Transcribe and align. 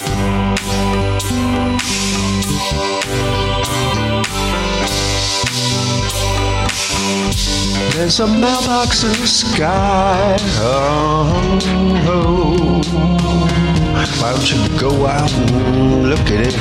There's 0.00 0.10
a 8.20 8.28
mailbox 8.28 9.02
in 9.02 9.10
the 9.10 9.26
sky. 9.26 10.36
Oh, 10.60 11.58
oh. 12.06 12.80
Why 14.20 14.32
don't 14.32 14.48
you 14.52 14.68
go 14.78 15.06
out 15.06 15.32
and 15.32 16.08
look 16.08 16.30
at 16.30 16.46
it? 16.46 16.54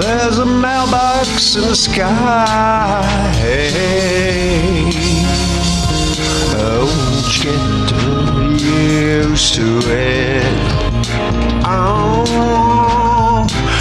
There's 0.00 0.38
a 0.38 0.46
mailbox 0.46 1.56
in 1.56 1.62
the 1.62 1.74
sky. 1.74 3.32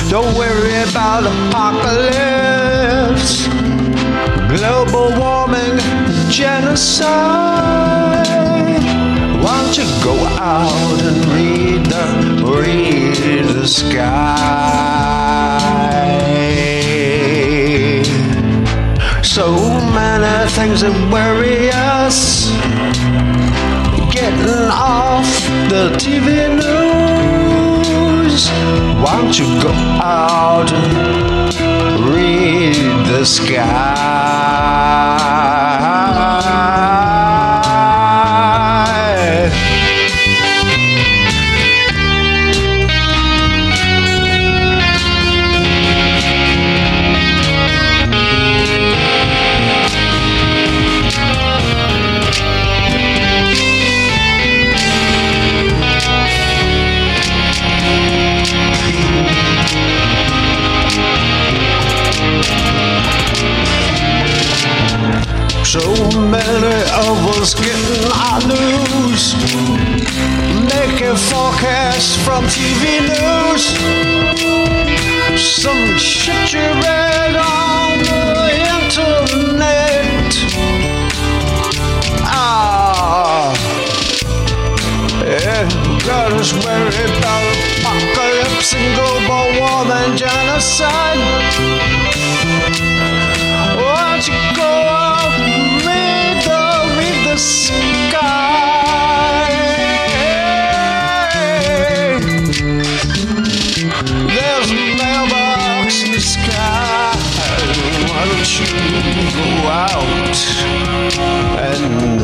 Don't 0.09 0.33
worry 0.37 0.75
about 0.89 1.23
apocalypse, 1.23 1.87
global 4.49 5.07
warming, 5.17 5.79
genocide. 6.29 7.11
Why 9.41 9.53
don't 9.63 9.77
you 9.77 9.87
go 10.03 10.15
out 10.37 10.99
and 11.01 11.25
read 11.33 11.85
the 11.85 12.05
read 12.45 13.45
the 13.55 13.67
sky? 13.67 14.41
So 19.23 19.45
many 19.95 20.49
things 20.51 20.81
that 20.81 20.95
worry 21.11 21.71
us. 21.71 22.51
Getting 24.13 24.69
off 24.69 25.29
the 25.69 25.83
TV 25.97 26.27
news. 26.57 26.90
You 29.29 29.45
go 29.61 29.71
out 30.01 30.71
read 32.09 32.75
the 33.05 33.23
sky? 33.23 34.10
So 65.71 65.79
many 66.19 66.81
of 67.07 67.17
us 67.39 67.53
getting 67.53 68.11
our 68.11 68.41
news, 68.45 69.35
making 70.67 71.15
forecasts 71.15 72.17
from 72.25 72.43
TV 72.47 72.99
news. 73.07 73.67
Some 75.41 75.97
shit 75.97 76.51
you 76.51 76.59
read 76.59 77.37
on 77.37 77.99
the 77.99 78.51
internet. 78.83 80.35
Ah, 82.27 83.55
yeah, 85.23 85.63
got 86.05 86.33
us 86.33 86.51
worried 86.51 87.17
about 87.17 87.55
apocalypse 87.79 88.73
and 88.73 88.93
global 88.97 89.57
warming, 89.57 90.17
genocide. 90.17 91.90
You 108.59 108.65
go 108.65 109.47
out 109.69 110.35
and 111.57 112.21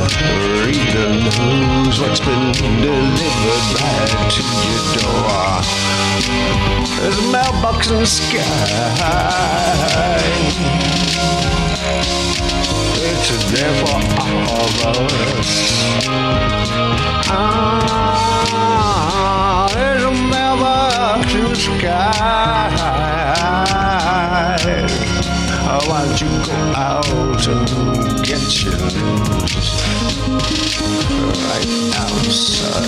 read 0.66 0.88
the 0.92 1.08
news? 1.24 1.96
What's 2.02 2.20
been 2.20 2.52
delivered 2.52 3.68
right 3.80 4.12
to 4.32 4.42
your 4.68 4.84
door? 4.98 5.62
There's 7.00 7.18
a 7.18 7.22
mailbox 7.32 7.80
in 7.90 7.98
the 8.00 8.06
sky. 8.06 8.42
It's 13.00 13.30
there 13.52 13.74
for 13.86 13.96
all 14.52 14.72
of 14.88 15.12
us. 15.40 15.52
Ah, 18.10 19.68
there's 19.74 20.04
a 20.04 20.12
mailbox 20.12 21.34
in 21.34 21.44
the 21.50 21.56
sky. 21.56 22.37
Why 25.68 26.06
don't 26.06 26.22
you 26.22 26.30
go 26.46 26.54
out 26.78 27.46
and 27.46 27.68
get 28.26 28.64
your 28.64 28.72
news 28.72 29.68
right 31.44 31.68
outside 32.00 32.88